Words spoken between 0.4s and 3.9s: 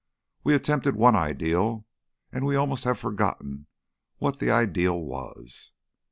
We attempted one ideal, and we almost have forgotten